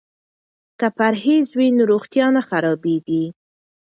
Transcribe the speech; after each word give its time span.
که 0.79 0.87
پرهیز 0.97 1.47
وي 1.57 1.67
نو 1.77 1.83
روغتیا 1.91 2.27
نه 2.35 2.41
خرابیږي. 2.47 3.23